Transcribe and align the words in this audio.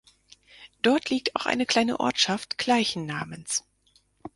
Dort 0.81 1.11
liegt 1.11 1.35
auch 1.35 1.45
eine 1.45 1.67
kleine 1.67 1.99
Ortschaft 1.99 2.57
gleichen 2.57 3.05
Namens. 3.05 3.65